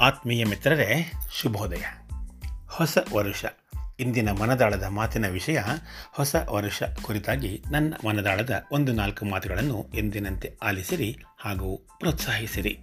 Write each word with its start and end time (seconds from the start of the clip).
ಆತ್ಮೀಯ 0.00 0.44
ಮಿತ್ರರೇ, 0.44 1.12
ಶುಭೋದಯ. 1.32 1.84
ಹೊಸ 2.68 2.98
ವರುಷ. 3.16 3.44
ಇಂದಿನ 4.00 4.30
ಮನದಾಳದ 4.30 4.84
ಮಾತಿನ 4.84 5.26
ವಿಷಯ, 5.28 5.58
ಹೊಸ 6.12 6.36
ವರುಷ 6.50 6.82
ಕುರಿತಾಗಿ 7.02 7.62
ನನ್ನ 7.70 7.94
ಮನದಾಳದ 8.08 8.64
ಒಂದು 8.72 8.92
ನಾಲ್ಕು 8.92 9.24
ಮಾತುಗಳನ್ನು 9.24 9.90
ಎಂದಿನಂತೆ 9.94 10.58
ಆಲಿಸಿರಿ 10.62 11.18
ಹಾಗೂ 11.38 11.76
ಪ್ರೋತ್ಸಾಹಿಸಿರಿ. 11.76 12.78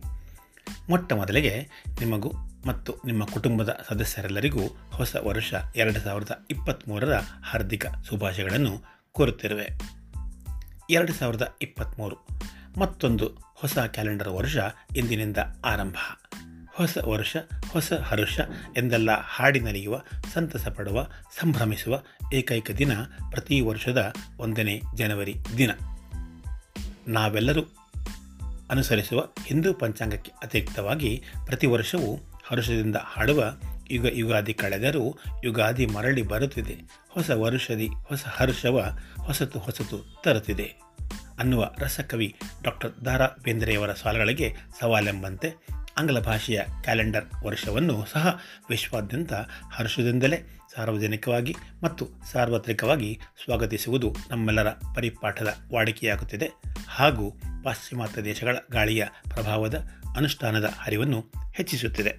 ಮೊಟ್ಟ 0.90 1.14
ಮೊದಲಿಗೆ 1.14 1.70
ನಿಮಗೂ 2.00 2.32
ಮತ್ತು 2.66 3.02
ನಿಮ್ಮ 3.06 3.26
ಕುಟುಂಬದ 3.26 3.86
ಸದಸ್ಯರೆಲ್ಲರಿಗೂ 3.90 4.62
ಹೊಸ 4.92 5.16
ವರುಷ 5.16 5.54
ಎರಡು 5.76 6.00
ಸಾವಿರದ 6.00 6.46
ಇಪ್ಪತ್ತ್ಮೂರರ 6.50 7.14
ಹಾರ್ದಿಕ 7.44 7.86
ಶುಭಾಶಯಗಳನ್ನು 7.86 8.84
ಕೋರುತ್ತಿರುವೆ. 9.12 9.70
ಎರಡು 10.90 11.14
ಸಾವಿರದ 11.14 11.56
ಇಪ್ಪತ್ತ್ಮೂರು 11.62 12.28
ಮತ್ತೊಂದು 12.78 13.28
ಹೊಸ 13.56 13.78
ಕ್ಯಾಲೆಂಡರ್ 13.78 14.30
ವರ್ಷ 14.30 14.58
ಇಂದಿನಿಂದ 14.96 15.38
ಆರಂಭ. 15.66 15.96
ಹೊಸ 16.76 16.98
ವರ್ಷ, 17.06 17.38
ಹೊಸ 17.72 17.94
ಹರುಷ 17.94 18.40
ಎಂದೆಲ್ಲ 18.78 19.10
ಹಾಡಿನಲಿಯುವ 19.22 20.04
ಸಂತಸ 20.34 20.68
ಪಡುವ 20.68 21.08
ಸಂಭ್ರಮಿಸುವ 21.40 22.04
ಏಕೈಕ 22.34 22.72
ದಿನ 22.72 22.92
ಪ್ರತಿ 23.32 23.62
ವರ್ಷದ 23.62 24.14
ಒಂದನೇ 24.40 24.82
ಜನವರಿ 24.96 25.36
ದಿನ. 25.58 25.72
ನಾವೆಲ್ಲರೂ 27.08 27.62
ಅನುಸರಿಸುವ 28.70 29.28
ಹಿಂದೂ 29.46 29.74
ಪಂಚಾಂಗಕ್ಕೆ 29.74 30.32
ಅತಿರಿಕ್ತವಾಗಿ 30.44 31.24
ಪ್ರತಿ 31.46 31.68
ವರ್ಷವೂ 31.68 32.16
ಹರುಷದಿಂದ 32.44 32.96
ಹಾಡುವ 32.96 33.54
ಯುಗ 33.92 34.06
ಯುಗಾದಿ 34.14 34.54
ಕಳೆದರೂ 34.54 35.20
ಯುಗಾದಿ 35.44 35.86
ಮರಳಿ 35.86 36.22
ಬರುತ್ತಿದೆ. 36.22 36.76
ಹೊಸ 37.10 37.30
ವರುಷದಿ, 37.30 37.88
ಹೊಸ 37.88 38.24
ಹರ್ಷವ 38.26 38.98
ಹೊಸತು 39.22 39.60
ಹೊಸತು 39.60 40.22
ತರುತ್ತಿದೆ 40.24 40.76
ಅನ್ನುವ 41.40 41.72
ರಸಕವಿ 41.80 42.36
ಡಾಕ್ಟರ್ 42.64 43.06
ದಾರಾ 43.06 43.30
ಬೇಂದ್ರೆಯವರ 43.44 43.94
ಸಾಲುಗಳಿಗೆ 43.94 44.56
ಸವಾಲೆಂಬಂತೆ 44.80 45.76
ಆಂಗ್ಲ 45.98 46.20
ಭಾಷೆಯ 46.20 46.62
ಕ್ಯಾಲೆಂಡರ್ 46.82 47.26
ವರ್ಷವನ್ನು 47.46 48.06
ಸಹ 48.14 48.40
ವಿಶ್ವಾದ್ಯಂತ 48.70 49.34
ಹರ್ಷದಿಂದಲೇ 49.74 50.60
ಸಾರ್ವಜನಿಕವಾಗಿ 50.76 51.56
ಮತ್ತು 51.84 52.08
ಸಾರ್ವತ್ರಿಕವಾಗಿ 52.32 53.20
ಸ್ವಾಗತಿಸುವುದು 53.44 54.16
ನಮ್ಮೆಲ್ಲರ 54.32 54.70
ಪರಿಪಾಠದ 54.70 55.56
ವಾಡಿಕೆಯಾಗುತ್ತಿದೆ. 55.74 56.52
ಹಾಗೂ 56.88 57.38
ಪಾಶ್ಚಿಮಾತ್ಯ 57.64 58.22
ದೇಶಗಳ 58.22 58.58
ಗಾಳಿಯ 58.72 59.06
ಪ್ರಭಾವದ 59.34 59.90
ಅನುಷ್ಠಾನದ 60.18 60.70
ಹರಿವನ್ನು 60.78 61.26
ಹೆಚ್ಚಿಸುತ್ತಿದೆ. 61.56 62.16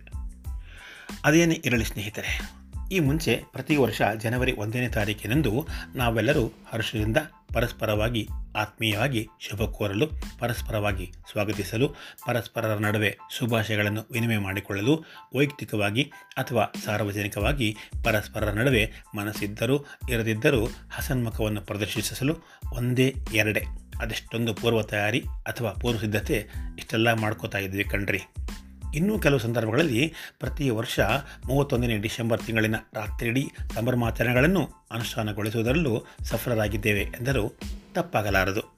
ಅದೇನೇ 1.25 1.63
ಇರಲಿ 1.65 1.85
ಸ್ನೇಹಿತರೆ, 1.85 2.53
ಈ 2.93 2.99
ಮುಂಚೆ 2.99 3.43
ಪ್ರತಿ 3.53 3.77
ವರ್ಷ 3.77 4.03
ಜನವರಿ 4.19 4.53
ಒಂದನೇ 4.53 4.89
ತಾರೀಕಿನಂದು 4.89 5.69
ನಾವೆಲ್ಲರೂ 5.97 6.53
ಹರ್ಷದಿಂದ 6.73 7.17
ಪರಸ್ಪರವಾಗಿ 7.55 8.29
ಆತ್ಮೀಯವಾಗಿ 8.57 9.29
ಶುಭ 9.41 9.63
ಕೋರಲು, 9.63 10.07
ಪರಸ್ಪರವಾಗಿ 10.39 11.13
ಸ್ವಾಗತಿಸಲು, 11.31 11.89
ಪರಸ್ಪರರ 12.27 12.79
ನಡುವೆ 12.79 13.19
ಶುಭಾಶಯಗಳನ್ನು 13.39 14.09
ವಿನಿಮಯ 14.13 14.39
ಮಾಡಿಕೊಳ್ಳಲು, 14.39 15.05
ವೈಯಕ್ತಿಕವಾಗಿ 15.37 16.03
ಅಥವಾ 16.37 16.67
ಸಾರ್ವಜನಿಕವಾಗಿ 16.85 17.77
ಪರಸ್ಪರರ 18.05 18.51
ನಡುವೆ 18.51 18.93
ಮನಸ್ಸಿದ್ದರೂ 19.17 19.85
ಇರದಿದ್ದರೂ 20.11 20.67
ಹಸನ್ಮುಖವನ್ನು 20.67 21.61
ಪ್ರದರ್ಶಿಸಲು 21.61 22.37
ಒಂದೇ 22.73 23.15
ಎರಡೇ. 23.35 23.65
ಅದೆಷ್ಟೊಂದು 24.01 24.55
ಪೂರ್ವ 24.55 24.83
ತಯಾರಿ 24.83 25.21
ಅಥವಾ 25.21 25.71
ಪೂರ್ವ 25.71 26.01
ಸಿದ್ಧತೆ 26.01 26.49
ಇಷ್ಟೆಲ್ಲ 26.79 27.13
ಮಾಡ್ಕೋತಾ 27.13 27.59
ಇದ್ವಿ 27.59 27.85
ಕಣ್ರಿ. 27.85 28.21
ಇನ್ನೂ 28.97 29.19
ಕೆಲವು 29.19 29.39
ಸಂದರ್ಭಗಳಲ್ಲಿ 29.39 30.13
ಪ್ರತಿ 30.41 30.71
ವರ್ಷ 30.71 31.01
ಮೂವತ್ತೊಂದನೇ 31.47 31.97
ಡಿಸೆಂಬರ್ 31.97 32.43
ತಿಂಗಳಿನ 32.43 32.75
ರಾತ್ರಿಯಿಡೀ 32.95 33.49
ಸಂಭ್ರಮಾಚರಣೆಗಳನ್ನು 33.75 34.69
ಅನುಷ್ಠಾನಗೊಳಿಸುವುದರಲ್ಲೂ 34.91 36.07
ಸಫಲರಾಗಿದ್ದೇವೆ 36.23 37.01
ಎಂದರೂ. 37.01 37.57
ತಪ್ಪಾಗಲಾರದು. 37.95 38.77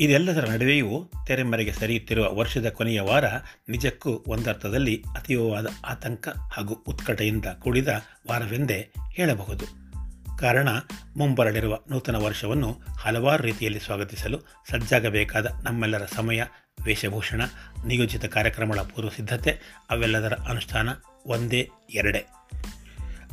ಇದೆಲ್ಲದರ 0.00 0.50
ನಡುವೆಯೂ 0.50 1.10
ತೆರೆಮರೆಗೆ 1.26 1.72
ಸರಿಯುತ್ತಿರುವ 1.72 2.34
ವರ್ಷದ 2.34 2.68
ಕೊನೆಯ 2.68 3.00
ವಾರ 3.00 3.24
ನಿಜಕ್ಕೂ 3.68 4.24
ಒಂದರ್ಥದಲ್ಲಿ 4.26 5.04
ಅತೀವವಾದ 5.16 5.66
ಆತಂಕ 5.84 6.28
ಹಾಗೂ 6.28 6.84
ಉತ್ಕಟೆಯಿಂದ 6.88 7.44
ಕೂಡಿದ 7.58 7.88
ವಾರವೆಂದೇ 8.28 8.90
ಹೇಳಬಹುದು. 9.12 9.89
ಕಾರಣ 10.40 10.68
ಮುಂಬರಲಿರುವ 11.16 11.78
ನೂತನ 11.90 12.16
ವರ್ಷವನ್ನು 12.16 12.80
ಹಲವಾರು 12.98 13.42
ರೀತಿಯಲ್ಲಿ 13.42 13.80
ಸ್ವಾಗತಿಸಲು 13.80 14.38
ಸಜ್ಜಾಗಬೇಕಾದ 14.70 15.46
ನಮ್ಮೆಲ್ಲರ 15.64 16.02
ಸಮಯ, 16.04 16.42
ವೇಷಭೂಷಣ, 16.84 17.42
ನಿಯೋಜಿತ 17.86 18.24
ಕಾರ್ಯಕ್ರಮಗಳ 18.24 18.80
ಪೂರ್ವ 18.80 19.08
ಸಿದ್ಧತೆ, 19.08 19.58
ಅವೆಲ್ಲದರ 19.90 20.32
ಅನುಷ್ಠಾನ 20.32 20.88
ಒಂದೇ 21.26 21.68
ಎರಡೇ. 21.90 22.26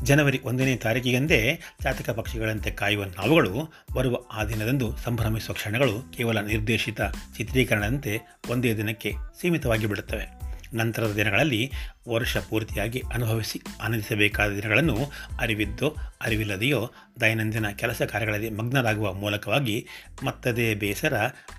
ಜನವರಿ 0.04 0.40
ಒಂದನೇ 0.44 0.76
ತಾರೀಕಿಗೆಂದೇ 0.76 1.60
ಚಾತಕ 1.84 2.10
ಪಕ್ಷಿಗಳಂತೆ 2.10 2.72
ಕಾಯುವ 2.72 3.04
ನಾವುಗಳು 3.04 3.74
ಬರುವ 3.94 4.18
ಆ 4.34 4.44
ದಿನದಂದು 4.44 4.98
ಸಂಭ್ರಮಿಸುವ 4.98 5.56
ಕ್ಷಣಗಳು 5.56 6.12
ಕೇವಲ 6.14 6.42
ನಿರ್ದೇಶಿತ 6.42 7.02
ಚಿತ್ರೀಕರಣದಂತೆ 7.38 8.20
ಒಂದೇ 8.50 8.78
ದಿನಕ್ಕೆ 8.78 9.14
ಸೀಮಿತವಾಗಿ 9.42 9.86
ಬಿಡುತ್ತವೆ 9.86 10.47
ನಂತರದ 10.74 11.12
ದಿನಗಳಲ್ಲಿ 11.12 11.72
ವರ್ಷ 12.10 12.38
ಪೂರ್ತಿಯಾಗಿ 12.38 13.04
ಅನುಭವಿಸಿ 13.14 13.62
ಆನಂದಿಸಬೇಕಾದ 13.82 14.50
ದಿನಗಳನ್ನು 14.50 14.98
ಅರಿವಿದ್ದೋ, 15.40 15.96
ಅರಿವಿಲ್ಲದೆಯೋ, 16.22 16.92
ದೈನಂದಿನ 17.22 17.70
ಕೆಲಸ 17.70 18.02
ಕಾರ್ಯಗಳಲ್ಲಿ 18.02 18.50
ಮಗ್ನರಾಗುವ 18.50 19.14
ಮೂಲಕವಾಗಿ 19.14 19.88
ಮತ್ತದೇ 20.24 20.74
ಬೇಸರ, 20.74 21.14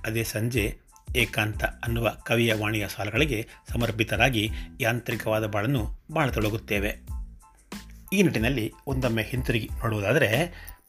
ಅದೇ 0.06 0.22
ಸಂಜೆ 0.22 0.78
ಏಕಾಂತ 1.16 1.64
ಅನ್ನುವ 1.64 2.08
ಕವಿಯ 2.08 2.54
ವಾಣಿಯ 2.54 2.88
ಸಾಲುಗಳಿಗೆ 2.88 3.46
ಸಮರ್ಪಿತರಾಗಿ 3.72 4.50
ಯಾಂತ್ರಿಕವಾದ 4.80 5.46
ಬಾಳನ್ನು 5.46 5.90
ಬಾಳತೊಡಗುತ್ತೇವೆ. 6.12 7.18
ಈ 8.12 8.22
ನಿಟ್ಟಿನಲ್ಲಿ 8.22 8.72
ಒಂದೊಮ್ಮೆ 8.86 9.22
ಹಿಂತಿರುಗಿ 9.22 9.68
ನೋಡುವುದಾದರೆ 9.78 10.28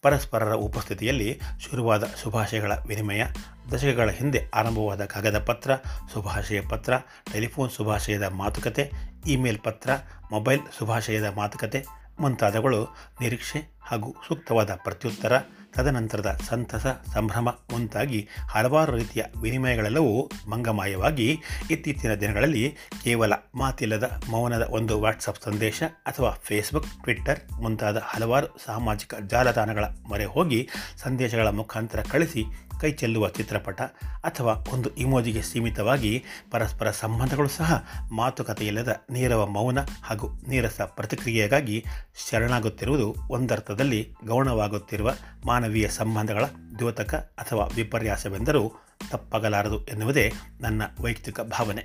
ಪರಸ್ಪರರ 0.04 0.54
ಉಪಸ್ಥಿತಿಯಲ್ಲಿ 0.54 1.30
ಶುರುವಾದ 1.60 2.04
ಶುಭಾಶಯಗಳ 2.24 2.74
ವಿನಿಮಯ, 2.88 3.24
ದಶಕಗಳ 3.72 4.10
ಹಿಂದೆ 4.10 4.42
ಆರಂಭವಾದ 4.54 5.06
ಕಾಗದ 5.06 5.38
ಪತ್ರ, 5.40 5.72
ಶುಭಾಶಯ 6.14 6.62
ಪತ್ರ, 6.62 6.94
ಟೆಲಿಫೋನ್ 7.32 7.72
ಶುಭಾಶಯದ 7.72 8.28
ಮಾತುಕತೆ, 8.34 8.86
ಇಮೇಲ್ 9.28 9.60
ಪತ್ರ, 9.60 9.90
ಮೊಬೈಲ್ 10.32 10.64
ಶುಭಾಶಯದ 10.78 11.30
ಮಾತುಕತೆ 11.36 11.82
ಮುಂತಾದವುಗಳು 12.20 12.80
ನಿರೀಕ್ಷೆ 13.22 13.60
ಹಾಗೂ 13.82 14.16
ಸೂಕ್ತವಾದ 14.28 14.72
ಪ್ರತ್ಯುತ್ತರ 14.84 15.34
ತದನಂತರದ 15.76 16.40
ಸಂತಸ, 16.48 16.88
ಸಂಭ್ರಮ 17.14 17.50
ಮುಂತಾಗಿ 17.50 18.28
ಹಲವಾರು 18.50 18.96
ರೀತಿಯ 18.96 19.24
ವಿನಿಮಯಗಳೆಲ್ಲವೂ 19.42 20.32
ಮಂಗಮಾಯವಾಗಿ 20.50 21.40
ಇತ್ತೀಚಿನ 21.72 22.14
ದಿನಗಳಲ್ಲಿ 22.14 22.76
ಕೇವಲ 23.04 23.34
ಮಾತಿಲ್ಲದ 23.56 24.22
ಮೌನದ 24.30 24.62
ಒಂದು 24.62 25.02
ವಾಟ್ಸಪ್ 25.02 25.44
ಸಂದೇಶ 25.44 25.84
ಅಥವಾ 25.84 26.32
ಫೇಸ್ಬುಕ್ 26.32 26.88
ಟ್ವಿಟ್ಟರ್ 27.04 27.40
ಮುಂತಾದ 27.62 27.98
ಹಲವಾರು 27.98 28.48
ಸಾಮಾಜಿಕ 28.66 29.16
ಜಾಲತಾಣಗಳ 29.28 29.86
ಮೊರೆ 30.08 30.26
ಹೋಗಿ 30.26 30.70
ಸಂದೇಶಗಳ 30.98 31.48
ಮುಖಾಂತರ 31.48 32.02
ಕಳಿಸಿ 32.02 32.44
ಕೈ 32.82 32.92
ಚೆಲ್ಲುವ 32.92 33.30
ಚಿತ್ರಪಟ 33.30 33.82
ಅಥವಾ 34.24 34.54
ಒಂದು 34.74 34.90
ಇಮೋಜಿಗೆ 34.96 35.42
ಸೀಮಿತವಾಗಿ 35.42 36.24
ಪರಸ್ಪರ 36.52 36.92
ಸಂಬಂಧಗಳು 36.92 37.48
ಸಹ 37.48 37.88
ಮಾತುಕತೆಯಿಲ್ಲದ 38.12 38.96
ನೀರವ 39.10 39.46
ಮೌನ 39.46 39.80
ಹಾಗೂ 40.04 40.30
ನೀರಸ 40.48 40.82
ಪ್ರತಿಕ್ರಿಯೆಗಾಗಿ 40.82 41.86
ಶರಣಾಗುತ್ತಿರುವುದು 42.30 43.16
ಒಂದರ್ಥದಲ್ಲಿ 43.30 44.14
ಗೌಣವಾಗುತ್ತಿರುವ 44.26 45.14
ಮಾನವೀಯ 45.60 45.88
ಸಂಬಂಧಗಳ 45.88 46.46
ದ್ಯೋತಕ 46.78 47.14
ಅಥವಾ 47.16 47.66
ವಿಪರ್ಯಾಸವೆಂದರೂ 47.76 48.72
ತಪ್ಪಾಗಲಾರದು 49.12 49.86
ಎನ್ನುವುದೇ 49.86 50.32
ನನ್ನ 50.62 50.82
ವೈಯಕ್ತಿಕ 51.02 51.40
ಭಾವನೆ. 51.40 51.84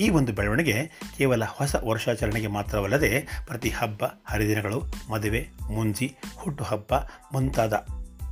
ಈ 0.00 0.08
ಒಂದು 0.08 0.32
ಬೆಳವಣಿಗೆ 0.32 0.86
ಕೇವಲ 1.16 1.44
ಹೊಸ 1.44 1.76
ವರ್ಷಾಚರಣೆಗೆ 1.84 2.46
ಮಾತ್ರವಲ್ಲದೆ 2.46 3.20
ಪ್ರತಿ 3.46 3.68
ಹಬ್ಬ, 3.68 4.04
ಹರಿದಿನಗಳು, 4.04 4.82
ಮದುವೆ, 5.10 5.48
ಮುಂಜಿ, 5.70 6.16
ಹುಟ್ಟುಹಬ್ಬ 6.36 6.94
ಮುಂತಾದ 7.32 7.86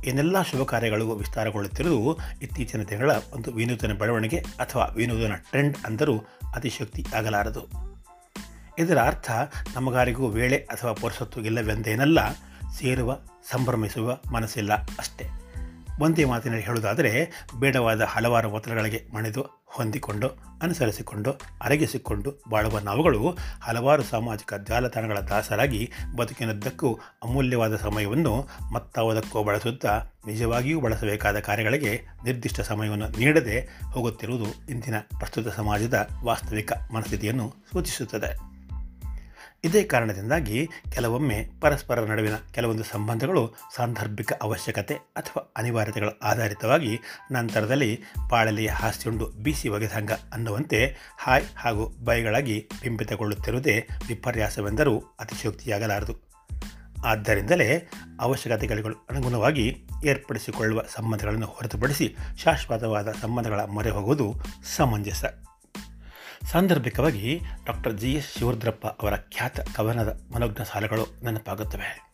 ಏನೆಲ್ಲ 0.05 0.41
ಶುಭ 0.41 0.61
ಕಾರ್ಯಗಳಿಗೂ 0.61 1.15
ವಿಸ್ತಾರಗೊಳ್ಳುತ್ತಿರುವುದು 1.15 2.19
ಇತ್ತೀಚಿನ 2.41 2.83
ದಿನಗಳ 2.83 3.11
ಒಂದು 3.33 3.51
ವಿನೂತನ 3.51 3.93
ಬೆಳವಣಿಗೆ 3.93 4.37
ಅಥವಾ 4.37 4.85
ವಿನೂತನ 4.85 5.35
ಟ್ರೆಂಡ್ 5.35 5.77
ಅಂದರೂ 5.85 6.19
ಅತಿಶಕ್ತಿ 6.55 7.05
ಆಗಲಾರದು. 7.15 7.67
ಇದರ 8.79 8.97
ಅರ್ಥ, 8.97 9.31
ನಮಗಾರಿಗೂ 9.75 10.27
ವೇಳೆ 10.27 10.57
ಅಥವಾ 10.57 10.93
ಪುರುಸೊತ್ತು 10.93 11.41
ಇಲ್ಲವೆಂದೇನಲ್ಲ 11.41 12.19
ಸೇರುವ, 12.79 13.15
ಸಂಭ್ರಮಿಸುವ 13.51 14.17
ಮನಸ್ಸಿಲ್ಲ 14.31 14.73
ಅಷ್ಟೇ. 14.73 15.25
ಒಂದೇ 15.99 16.25
ಮಾತಿನಲ್ಲಿ 16.25 16.63
ಹೇಳುವುದಾದರೆ, 16.63 17.45
ಬೇಡವಾದ 17.59 18.01
ಹಲವಾರು 18.01 18.51
ಒತ್ತಡಗಳಿಗೆ 18.51 19.15
ಮಣಿದು, 19.15 19.65
ಹೊಂದಿಕೊಂಡು, 19.65 20.27
ಅನುಸರಿಸಿಕೊಂಡು, 20.61 21.31
ಅರಗಿಸಿಕೊಂಡು 21.61 22.43
ಬಾಳುವ 22.49 22.79
ನಾವುಗಳು 22.79 23.37
ಹಲವಾರು 23.61 24.03
ಸಾಮಾಜಿಕ 24.03 24.53
ಜಾಲತಾಣಗಳ 24.53 25.19
ದಾಸರಾಗಿ 25.19 25.91
ಬದುಕಿನದ್ದಕ್ಕೂ 26.15 26.99
ಅಮೂಲ್ಯವಾದ 27.23 27.75
ಸಮಯವನ್ನು 27.75 28.49
ಮತ್ತಾವುದಕ್ಕೂ 28.73 29.43
ಬಳಸುತ್ತಾ 29.43 30.01
ನಿಜವಾಗಿಯೂ 30.27 30.79
ಬಳಸಬೇಕಾದ 30.79 31.39
ಕಾರ್ಯಗಳಿಗೆ 31.39 32.01
ನಿರ್ದಿಷ್ಟ 32.23 32.61
ಸಮಯವನ್ನು 32.61 33.07
ನೀಡದೆ 33.07 33.69
ಹೋಗುತ್ತಿರುವುದು 33.91 34.45
ಇಂದಿನ 34.69 34.95
ಪ್ರಸ್ತುತ 34.99 35.47
ಸಮಾಜದ 35.47 36.07
ವಾಸ್ತವಿಕ 36.23 36.71
ಮನಸ್ಥಿತಿಯನ್ನು 36.93 37.53
ಸೂಚಿಸುತ್ತದೆ. 37.71 38.56
ಇದೇ 39.65 39.83
ಕಾರಣದಿಂದಾಗಿ 39.83 40.67
ಕೆಲವೊಮ್ಮೆ 40.91 41.49
ಪರಸ್ಪರ 41.61 41.99
ನಡುವಿನ 41.99 42.35
ಕೆಲವೊಂದು 42.53 42.83
ಸಂಬಂಧಗಳು 42.83 43.53
ಸಾಂದರ್ಭಿಕ 43.75 44.33
ಅವಶ್ಯಕತೆ 44.41 44.93
ಅಥವಾ 44.93 45.53
ಅನಿವಾರ್ಯತೆಗಳ 45.57 46.09
ಆಧಾರಿತವಾಗಿ 46.23 46.99
ನಂತರದಲ್ಲಿ 47.31 48.03
ಪಾಳಲಿಯ 48.29 48.69
ಹಾಸ್ಯುಂಡು 48.69 49.25
ಬೀಸಿ 49.25 49.69
ಒಗೆದಂಗ 49.69 50.11
ಅನ್ನುವಂತೆ 50.33 50.95
ಹಾಯ್ 51.17 51.45
ಹಾಗೂ 51.55 51.87
ಬೈಗಳಾಗಿ 52.03 52.69
ಬಿಂಬಿತಗೊಳ್ಳುತ್ತಿರುವುದೇ 52.81 53.87
ವಿಪರ್ಯಾಸವೆಂದರೂ 54.07 54.99
ಅತಿಶಯೋಕ್ತಿಯಾಗಲಾರದು. 55.19 56.27
ಆದ್ದರಿಂದಲೇ 57.05 57.89
ಅವಶ್ಯಕತೆಗಳಿಗೂ 58.19 58.89
ಅನುಗುಣವಾಗಿ 59.09 59.87
ಏರ್ಪಡಿಸಿಕೊಳ್ಳುವ 60.05 60.81
ಸಂಬಂಧಗಳನ್ನು 60.95 61.45
ಹೊರತುಪಡಿಸಿ 61.45 62.15
ಶಾಶ್ವತವಾದ 62.43 63.11
ಸಂಬಂಧಗಳ 63.11 63.61
ಮೊರೆ 63.61 63.89
ಹೋಗುವುದು 63.89 64.35
ಸಮಂಜಸ. 64.77 65.25
ಸಾಂದರ್ಭಿಕವಾಗಿ 66.51 67.39
ಡಾಕ್ಟರ್ 67.65 67.97
ಜಿ 67.97 68.13
ಎಸ್ 68.13 68.37
ಶಿವರುದ್ರಪ್ಪ 68.37 68.87
ಅವರ 68.87 69.15
ಖ್ಯಾತ 69.15 69.59
ಕವನದ 69.59 70.21
ಮನೋಜ್ಞ 70.35 70.63
ಸಾಲುಗಳು 70.63 71.25
ನೆನಪಾಗುತ್ತವೆ. 71.25 72.11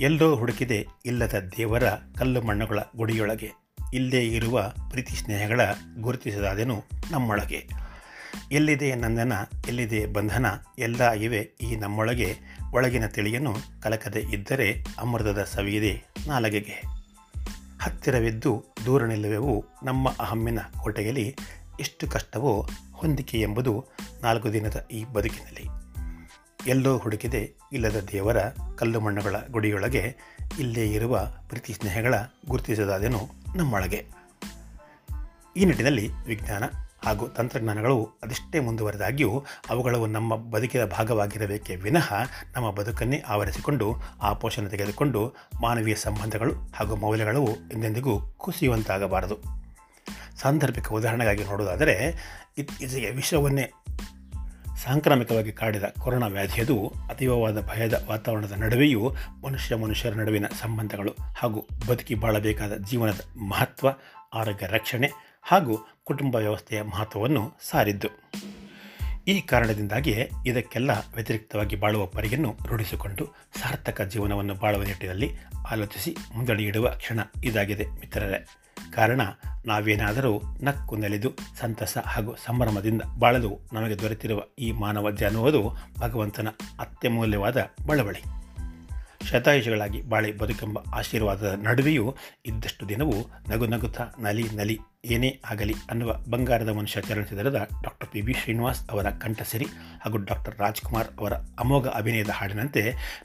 ಎಲ್ಲೋ 0.00 0.36
ಹುಡುಕಿದೆ 0.36 0.86
ಇಲ್ಲದ 1.04 1.52
ದೇವರ 1.56 1.82
ಕಲ್ಲು 2.18 2.42
ಮಣ್ಣುಗಳ 2.42 2.78
ಗುಡಿಯೊಳಗೆ. 2.96 3.50
ಇಲ್ಲದೇ 3.94 4.20
ಇರುವ 4.20 4.72
ಪ್ರೀತಿ 4.90 5.14
ಸ್ನೇಹಗಳ 5.14 5.60
ಗುರುತಿಸದಾದೆನು 6.00 6.84
ನಮ್ಮೊಳಗೆ. 7.10 7.68
ಎಲ್ಲಿದೆ 8.52 8.94
ನಂದನ, 8.94 9.32
ಎಲ್ಲಿದೆ 9.68 10.06
ಬಂಧನ, 10.06 10.46
ಎಲ್ಲ 10.78 11.10
ಇವೆ 11.10 11.50
ಈ 11.60 11.76
ನಮ್ಮೊಳಗೆ. 11.76 12.36
ಒಳಗಿನ 12.72 13.06
ತಿಳಿಯನ್ನು 13.06 13.56
ಕಲಕದೆ 13.82 14.20
ಇದ್ದರೆ 14.20 14.84
ಅಮೃತದ 14.98 15.44
ಸವಿಯಿದೆ 15.44 16.04
ನಾಲಗೆಗೆ. 16.26 17.00
ಹತ್ತಿರವಿದ್ದು 17.82 18.64
ದೂರ 18.84 19.04
ನಿಲ್ಲುವೆವು 19.04 19.64
ನಮ್ಮ 19.82 20.08
ಅಹಮ್ಮಿನ 20.20 20.58
ಕೋಟೆಯಲ್ಲಿ 20.78 21.36
ಎಷ್ಟು 21.80 22.08
ಕಷ್ಟವೋ 22.08 22.68
ಹೊಂದಿಕೆ 22.92 23.40
ಎಂಬುದು 23.40 23.86
ನಾಲ್ಕು 24.22 24.52
ದಿನದ 24.52 24.86
ಈ 24.90 25.04
ಬದುಕಿನಲ್ಲಿ. 25.04 25.66
ಎಲ್ಲೋ 26.70 26.98
ಹುಡುಕಿದೆ 26.98 27.54
ಇಲ್ಲದ 27.72 28.08
ದೇವರ 28.12 28.36
ಕಲ್ಲು 28.76 29.00
ಮಣ್ಣುಗಳ 29.00 29.36
ಗುಡಿಯೊಳಗೆ 29.50 30.16
ಇಲ್ಲೇ 30.58 30.86
ಇರುವ 30.86 31.28
ಪ್ರೀತಿ 31.48 31.72
ಸ್ನೇಹಗಳ 31.72 32.14
ಗುರುತಿಸದಾದೇನು 32.48 33.28
ನಮ್ಮೊಳಗೆ. 33.56 34.06
ಈ 35.56 35.64
ನಿಟ್ಟಿನಲ್ಲಿ 35.64 36.10
ವಿಜ್ಞಾನ 36.26 36.64
ಹಾಗೂ 37.04 37.28
ತಂತ್ರಜ್ಞಾನಗಳು 37.28 38.08
ಅದೆಷ್ಟೇ 38.22 38.60
ಮುಂದುವರೆದಾಗ್ಯೂ 38.60 39.44
ಅವುಗಳು 39.70 40.06
ನಮ್ಮ 40.06 40.36
ಬದುಕಿನ 40.36 40.84
ಭಾಗವಾಗಿರಬೇಕೇ 40.84 41.76
ವಿನಃ 41.76 42.14
ನಮ್ಮ 42.56 42.70
ಬದುಕನ್ನೇ 42.70 43.22
ಆವರಿಸಿಕೊಂಡು 43.28 43.94
ಆ 44.22 44.32
ಪೋಷಣೆ 44.32 44.68
ತೆಗೆದುಕೊಂಡು 44.68 45.34
ಮಾನವೀಯ 45.60 45.94
ಸಂಬಂಧಗಳು 45.94 46.54
ಹಾಗೂ 46.54 46.96
ಮೌಲ್ಯಗಳು 46.96 47.46
ಎಂದೆಂದಿಗೂ 47.72 48.20
ಕುಸಿಯುವಂತಾಗಬಾರದು. 48.20 49.59
ಸಾಂದರ್ಭಿಕ 50.40 50.92
ಉದಾಹರಣೆಗಾಗಿ 50.92 51.44
ನೋಡೋದಾದರೆ 51.44 51.94
ಇತ್ತೀಚೆಗೆ 52.58 53.10
ವಿಶ್ವವನ್ನೇ 53.10 53.70
ಸಾಂಕ್ರಾಮಿಕವಾಗಿ 54.84 55.52
ಕಾಡಿದ 55.52 55.82
ಕೊರೋನಾ 55.98 56.26
ವ್ಯಾಧಿಯದು 56.26 56.92
ಅತೀವವಾದ 57.10 57.60
ಭಯದ 57.60 58.04
ವಾತಾವರಣದ 58.08 58.52
ನಡುವೆಯೂ 58.52 59.14
ಮನುಷ್ಯ 59.44 59.76
ಮನುಷ್ಯರ 59.76 60.14
ನಡುವಿನ 60.14 60.46
ಸಂಬಂಧಗಳು 60.46 61.14
ಹಾಗೂ 61.36 61.68
ಬದುಕಿ 61.88 62.14
ಬಾಳಬೇಕಾದ 62.14 62.76
ಜೀವನದ 62.76 63.20
ಮಹತ್ವ, 63.38 63.88
ಆರೋಗ್ಯ 64.34 64.66
ರಕ್ಷಣೆ 64.66 65.10
ಹಾಗೂ 65.42 65.86
ಕುಟುಂಬ 66.04 66.36
ವ್ಯವಸ್ಥೆಯ 66.36 66.82
ಮಹತ್ವವನ್ನು 66.82 67.58
ಸಾರಿದ್ದು. 67.70 68.08
ಈ 69.28 69.40
ಕಾರಣದಿಂದಾಗಿಯೇ 69.40 70.30
ಇದಕ್ಕೆಲ್ಲ 70.46 70.90
ವ್ಯತಿರಿಕ್ತವಾಗಿ 70.90 71.76
ಬಾಳುವ 71.76 72.06
ಪರಿಯನ್ನು 72.06 72.56
ರೂಢಿಸಿಕೊಂಡು 72.66 73.26
ಸಾರ್ಥಕ 73.60 74.00
ಜೀವನವನ್ನು 74.02 74.54
ಬಾಳುವ 74.54 74.82
ನಿಟ್ಟಿನಲ್ಲಿ 74.82 75.30
ಆಲೋಚಿಸಿ 75.70 76.16
ಮುಂದಡಿಯಿಡುವ 76.34 76.90
ಕ್ಷಣ 76.90 77.20
ಇದಾಗಿದೆ 77.44 77.86
ಮಿತ್ರರೇ. 77.86 78.46
ಕಾರಣ 78.94 79.20
ನಾವೇನಾದರೂ 79.66 80.42
ನಕ್ಕು 80.62 80.96
ನೆಲೆದು 80.96 81.30
ಸಂತಸ 81.60 81.98
ಹಾಗೂ 81.98 82.34
ಸಂಭ್ರಮದಿಂದ 82.34 83.02
ಬಾಳಲು 83.18 83.68
ನಮಗೆ 83.72 83.98
ದೊರೆತಿರುವ 83.98 84.40
ಈ 84.58 84.72
ಮಾನವ 84.72 85.08
ಅನ್ನುವುದು 85.08 85.76
ಭಗವಂತನ 86.00 86.48
ಅತ್ಯಮೂಲ್ಯವಾದ 86.80 87.56
ಬಳವಳಿ. 87.86 88.39
ಶತಾಯುಷಗಳಾಗಿ 89.20 90.02
ಬಾಳೆ 90.02 90.32
ಬದುಕೆಂಬ 90.32 90.78
ಆಶೀರ್ವಾದದ 90.94 91.58
ನಡುವೆಯೂ 91.62 92.04
ಇದ್ದಷ್ಟು 92.46 92.88
ದಿನವೂ 92.88 93.16
ನಗು 93.48 93.66
ನಗುತ್ತಾ 93.66 94.04
ನಲಿ 94.18 94.44
ನಲಿ 94.56 94.76
ಏನೇ 95.04 95.40
ಆಗಲಿ 95.50 95.74
ಅನ್ನುವ 95.90 96.12
ಬಂಗಾರದ 96.30 96.68
ಮನುಷ್ಯ 96.68 97.00
ಚಲನಚಿತ್ರದ 97.00 97.68
ಡಾಕ್ಟರ್ 97.82 98.08
ಪಿ 98.08 98.20
ಬಿ 98.20 98.32
ಶ್ರೀನಿವಾಸ್ 98.32 98.90
ಅವರ 98.90 99.10
ಕಂಠಸಿರಿ 99.18 99.66
ಹಾಗೂ 100.02 100.18
ಡಾಕ್ಟರ್ 100.18 100.58
ರಾಜ್ಕುಮಾರ್ 100.58 101.08
ಅವರ 101.18 101.32
ಅಮೋಘ 101.58 101.86
ಅಭಿನಯದ 101.88 102.30
ಹಾಡಿನಂತೆ 102.30 102.82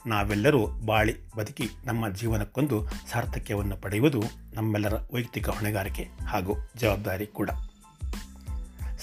ನಾವೆಲ್ಲರೂ 0.08 0.68
ಬಾಳಿ 0.86 1.16
ಬದುಕಿ 1.38 1.68
ನಮ್ಮ 1.86 2.10
ಜೀವನಕ್ಕೊಂದು 2.10 2.80
ಸಾರ್ಥಕ್ಯವನ್ನು 3.12 3.78
ಪಡೆಯುವುದು 3.78 4.22
ನಮ್ಮೆಲ್ಲರ 4.54 4.94
ವೈಯಕ್ತಿಕ 5.14 5.50
ಹೊಣೆಗಾರಿಕೆ 5.50 6.06
ಹಾಗೂ 6.28 6.56
ಜವಾಬ್ದಾರಿ 6.78 7.26
ಕೂಡ. 7.26 7.50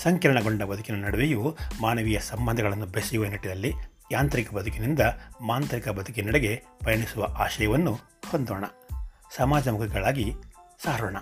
ಸಂಕೀರ್ಣಗೊಂಡ 0.02 0.62
ಬದುಕಿನ 0.62 0.96
ನಡುವೆಯೂ 1.04 1.56
ಮಾನವೀಯ 1.80 2.20
ಸಂಬಂಧಗಳನ್ನು 2.20 2.86
ಬೆಸೆಯುವ 2.86 3.26
ನಿಟ್ಟಿನಲ್ಲಿ 3.26 3.72
ಯಾಂತ್ರಿಕ 4.12 4.54
ಬದುಕಿನಿಂದ 4.54 5.00
ಮಾಂತ್ರಿಕ 5.40 5.88
ಬದುಕಿನೆಡೆಗೆ 5.88 6.62
ಪಯಣಿಸುವ 6.84 7.26
ಆಶಯವನ್ನು 7.38 7.94
ಹೊಂದೋಣ. 8.30 8.64
ಸಮಾಜಮುಖಗಳಾಗಿ 9.36 10.32
ಸಾರೋಣ. 10.84 11.16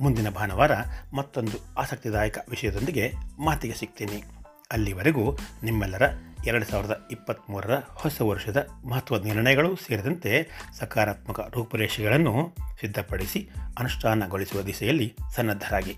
ಮುಂದಿನ 0.00 0.30
ಭಾನುವಾರ 0.30 0.70
ಮತ್ತೊಂದು 1.14 1.74
ಆಸಕ್ತಿದಾಯಕ 1.78 2.38
ವಿಷಯದೊಂದಿಗೆ 2.48 3.12
ಮಾತಿಗೆ 3.38 3.74
ಸಿಗ್ತೀನಿ. 3.74 4.24
ಅಲ್ಲಿವರೆಗೂ 4.72 5.38
ನಿಮ್ಮೆಲ್ಲರ 5.62 6.02
ಎರಡು 6.46 6.64
ಸಾವಿರದ 6.64 7.08
ಇಪ್ಪತ್ತ್ಮೂರರ 7.10 7.78
ಹೊಸ 7.88 8.20
ವರ್ಷದ 8.20 8.66
ಮಹತ್ವದ 8.90 9.24
ನಿರ್ಣಯಗಳು 9.24 9.76
ಸೇರಿದಂತೆ 9.76 10.48
ಸಕಾರಾತ್ಮಕ 10.78 11.50
ರೂಪುರೇಷೆಗಳನ್ನು 11.54 12.54
ಸಿದ್ಧಪಡಿಸಿ 12.80 13.50
ಅನುಷ್ಠಾನಗೊಳಿಸುವ 13.78 14.62
ದಿಸೆಯಲ್ಲಿ 14.62 15.16
ಸನ್ನದ್ಧರಾಗಿ. 15.36 15.96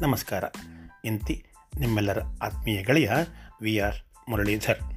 ನಮಸ್ಕಾರ. 0.00 0.44
ಇಂತಿ 1.04 1.44
ನಿಮ್ಮೆಲ್ಲರ 1.78 2.22
ಆತ್ಮೀಯ 2.42 2.82
ಗೆಳೆಯ 2.82 3.10
ವಿ 3.62 3.78
ಆರ್ 3.78 4.30
ಮುರಳೀಧರ್. 4.30 4.95